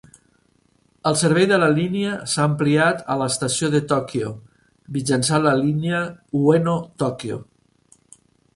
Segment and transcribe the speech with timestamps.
[1.09, 4.33] El servei de la línia s'ha ampliat a l'estació de Tòquio,
[4.97, 6.03] mitjançant la línia
[6.49, 7.43] Ueno-Tòquio.